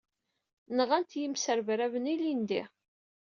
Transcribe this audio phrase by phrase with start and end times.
[0.77, 2.63] Nɣan-t yimesrebraben ilindi.